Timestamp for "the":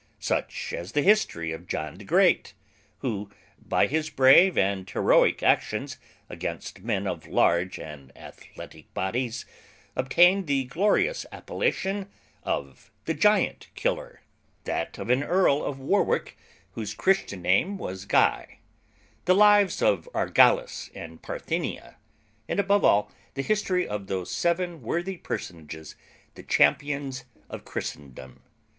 0.93-1.03, 1.99-2.03, 10.47-10.63, 13.05-13.13, 19.25-19.35, 23.35-23.43, 26.33-26.41